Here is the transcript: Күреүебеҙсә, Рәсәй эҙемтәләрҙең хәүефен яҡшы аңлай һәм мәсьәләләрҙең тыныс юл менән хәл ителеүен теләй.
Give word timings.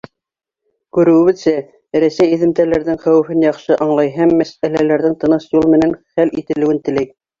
Күреүебеҙсә, 0.97 1.51
Рәсәй 2.03 2.33
эҙемтәләрҙең 2.37 2.97
хәүефен 3.03 3.45
яҡшы 3.49 3.77
аңлай 3.87 4.09
һәм 4.19 4.33
мәсьәләләрҙең 4.41 5.17
тыныс 5.25 5.47
юл 5.59 5.69
менән 5.75 5.97
хәл 6.01 6.33
ителеүен 6.45 6.83
теләй. 6.89 7.13